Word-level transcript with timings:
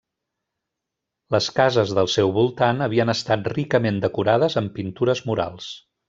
Les 1.35 1.49
cases 1.59 1.91
del 1.99 2.09
seu 2.15 2.33
voltant 2.39 2.83
havien 2.89 3.13
estat 3.15 3.49
ricament 3.57 3.99
decorades 4.09 4.57
amb 4.63 4.73
pintures 4.79 5.23
murals. 5.31 5.69